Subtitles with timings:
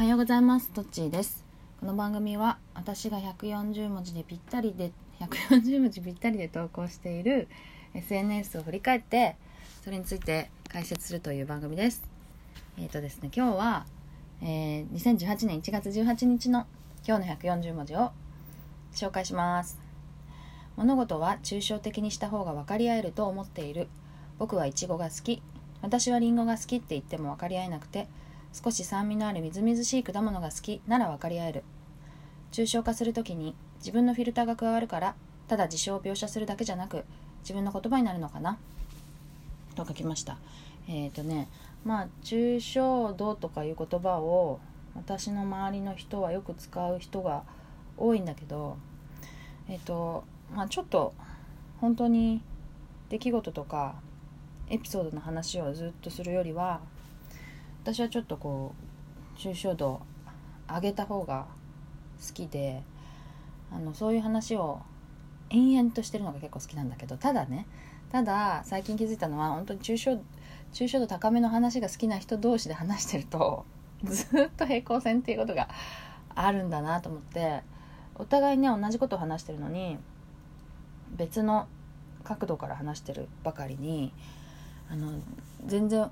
[0.00, 0.70] はようございます。
[0.70, 1.44] トッチーです。
[1.78, 7.48] この番組は私が140文字でぴったりで140文字ぴったりで投稿している
[7.92, 9.36] SNS を振り返って
[9.84, 12.02] それについて解説するという番組です。
[12.78, 13.84] えっ、ー、とですね今日は、
[14.40, 16.66] えー、2018年1月18日の
[17.06, 18.12] 今日の140文字を
[18.94, 19.78] 紹介します。
[20.76, 23.86] 物事は抽象的にした方が分かり合えると思っている。
[24.38, 25.42] 僕はイチゴが好き。
[25.82, 28.08] 私はリンゴが好きって言っても分かり合えなくて
[28.52, 31.64] 少し酸味のあるみずみずしい果物が好きなら分かり合える。
[32.52, 35.14] 抽象化する時に自分のフィルターが加わるから
[35.48, 37.04] ただ事象を描写するだけじゃなく
[37.42, 38.58] 自分の言葉になるのかな？
[39.74, 40.36] と書きました。
[40.88, 41.48] えっ、ー、とね
[41.84, 44.60] まあ抽象度とかいう言葉を
[44.94, 47.44] 私の周りの人はよく使う人が
[47.96, 48.76] 多いんだけど
[49.68, 51.14] えっ、ー、とまあちょっと
[51.80, 52.42] 本当に
[53.08, 53.94] 出来事とか
[54.68, 56.80] エピソードの話をずっとするよりは
[57.92, 58.72] 私はちょっとこ
[59.36, 60.00] う抽象度
[60.68, 61.48] 上げた方が
[62.24, 62.84] 好きで
[63.72, 64.80] あのそういう話を
[65.50, 67.66] 延々としてるのが結構好きなんだけどただね
[68.12, 70.20] ただ最近気づいたのは本当に抽象
[70.72, 73.66] 抽象度高めの話が好きな人同士で話してると
[74.04, 75.68] ずっと平行線っていうことが
[76.36, 77.64] あるんだなと思って
[78.14, 79.98] お互いね同じことを話してるのに
[81.16, 81.66] 別の
[82.22, 84.12] 角度から話してるばかりに
[84.88, 85.12] あの
[85.66, 86.08] 全然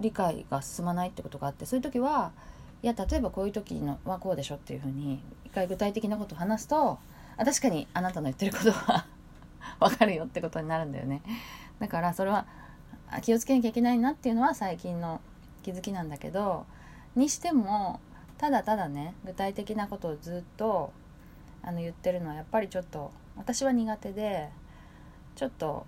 [0.00, 2.32] 理解が進まないってことがあってそういう時は
[2.82, 6.98] いや例えばこういう時のはこうでしょっていうふうに一回具体的なことを話すと
[7.36, 9.06] あ確かにあなたの言ってることは
[9.80, 11.22] 分かるよってことになるんだよね。
[11.78, 12.46] だからそれは
[13.22, 15.20] 気をつけなきゃいけないなっていうのは最近の
[15.62, 16.66] 気づきなんだけど
[17.16, 18.00] にしても
[18.38, 20.92] ただただね具体的なことをずっと
[21.62, 24.50] あの言ってるのはやっぱりちょっと私は苦手で
[25.36, 25.86] ちょっと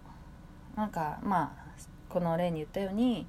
[0.76, 1.66] なんかまあ
[2.08, 3.26] この例に言ったように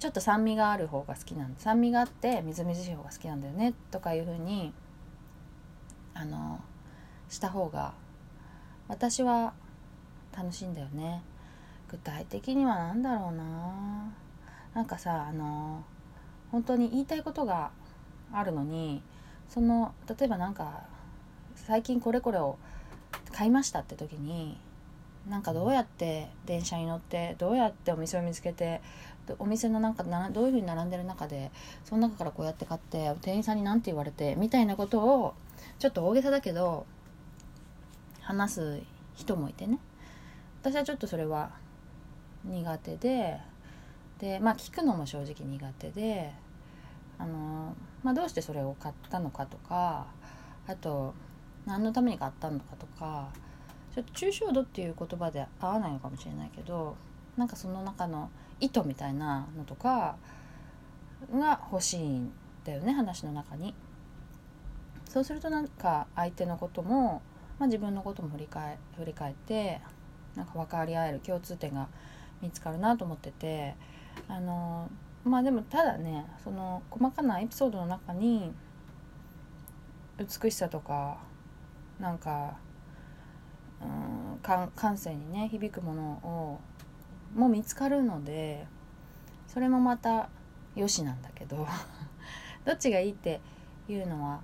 [0.00, 4.72] ちょっと酸味がある方が好きなん酸味があってみずみずしい方が好きなんだよねとかいうふうに
[6.14, 6.58] あの
[7.28, 7.92] した方が
[8.88, 9.52] 私は
[10.36, 11.22] 楽しいんだよね。
[11.88, 14.12] 具体的には何だろうな。
[14.74, 15.84] なんかさあの
[16.50, 17.70] 本当に言いたいことが
[18.32, 19.02] あるのに
[19.48, 20.84] その例えばなんか
[21.56, 22.58] 最近これこれを
[23.32, 24.58] 買いましたって時に
[25.28, 28.80] なんかどうやって電車に乗ってどうやってお店を見つけて
[29.38, 31.50] お店のなんかどういうふうに並んでる中で
[31.84, 35.34] その中からこうやって買って店員さんに何て言われてみたいなことを
[35.78, 36.86] ちょっと大げさだけど
[38.20, 38.80] 話す
[39.14, 39.78] 人もいてね。
[40.62, 41.52] 私はちょっとそれは
[42.44, 43.38] 苦手で
[44.18, 46.32] でまあ聞くのも正直苦手で
[47.18, 50.06] あの、まあ、どうしてそれを買ったのかとか
[50.66, 51.14] あと
[51.66, 53.28] 何のために買ったのかとか
[53.94, 56.96] ちょっと抽象度っていう言葉で合わないのかもしれないけど
[57.36, 58.30] なんかその中の
[58.60, 60.16] 意図みたいなのとか
[61.32, 62.32] が欲しいん
[62.64, 63.74] だよね話の中に。
[65.08, 67.20] そうするとなんか相手のことも、
[67.58, 69.80] まあ、自分のことも振り返振り返って
[70.36, 71.88] なんか分かり合える共通点が
[72.40, 73.74] 見つかるなと思ってて
[74.28, 74.88] あの
[75.24, 78.52] まあでもただねその細かなエピソードの中に
[80.18, 81.18] 美しさとか
[81.98, 82.56] なんか
[83.80, 86.60] うん感性にね響くものを
[87.34, 88.66] も見つかるので
[89.46, 90.28] それもまた
[90.74, 91.66] よしなんだけど
[92.64, 93.40] どっちがいいって
[93.88, 94.40] いうのは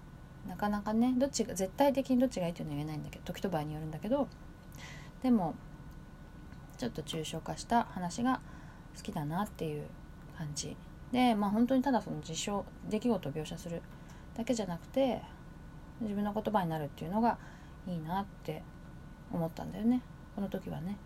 [0.47, 4.29] なかなかねどっちが絶対的にどっちがいいっていうのは言えないんだけど時と場合によるんだけど
[5.23, 5.55] でも
[6.77, 8.41] ちょっと抽象化した話が
[8.97, 9.87] 好きだなっていう
[10.37, 10.77] 感じ。
[11.13, 13.81] でまあ本当にただその事象出来事を描写する
[14.35, 15.23] だけじゃなくて
[16.01, 17.39] 自分の言葉になるっていうのが
[17.87, 18.63] いいなって
[19.37, 20.03] 思ったんだよね。
[20.35, 20.97] この時はね。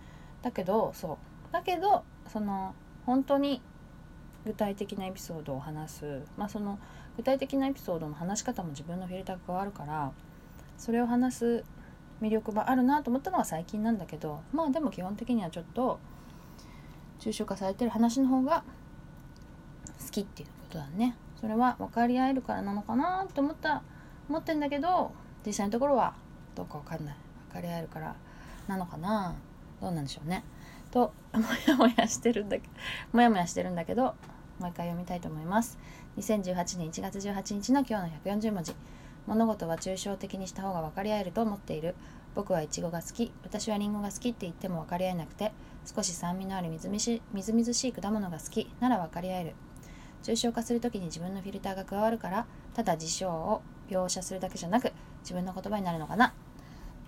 [0.42, 1.52] だけどそう。
[1.52, 2.74] だけどその
[3.06, 3.60] 本当に
[4.44, 6.22] 具体的なエピソードを話す。
[6.36, 6.78] まあその
[7.16, 10.12] 具体的なエピソードの話し方も自分のフィルターが変わるから
[10.78, 11.64] それを話す
[12.22, 15.98] 魅力があるなと思ったのは最近なんだけどまあでも基本的にはちょっと
[17.18, 18.64] 抽象化されてる話の方が
[20.02, 21.16] 好きっていうことだね。
[21.38, 23.82] それは分かり合えるからなのかなと思った
[24.28, 25.12] 思ってんだけど
[25.44, 26.14] 実際のところは
[26.54, 27.16] どうか分かんない。
[27.48, 28.14] 分かり合えるから
[28.70, 29.34] なのかな？
[29.82, 30.44] どうなんでしょうね。
[30.90, 32.72] ともやもやしてるんだけど
[33.12, 34.14] もやもやしてるんだけど
[34.58, 35.78] もう一回読みたいと思います。
[36.16, 38.74] 2018年1月18日の今日の140文字
[39.26, 41.94] 物事は抽象的にした方が分かり合えると思っている。
[42.34, 43.32] 僕はイチゴが好き。
[43.42, 45.52] 私はリンゴが好きって言っても分かり合えなくて
[45.84, 48.70] 少し酸味のあるみずみしみずみずしい果物が好き。
[48.80, 49.54] なら分かり合える。
[50.22, 54.92] 抽象化する時に自分のフィルターが加わるからただ事象を描写するだけじゃなく
[55.22, 56.34] 自分の言葉になるのかな？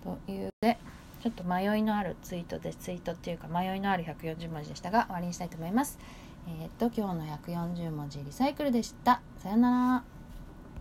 [0.03, 0.79] というで
[1.23, 5.97] ちょっと迷いのあるツイートでツイートっていうか迷いのある140文字でしたが終わりにしたいと思います。
[6.47, 9.21] えっ、と今日の140文字リサイクルでした。
[9.37, 10.22] さよなら。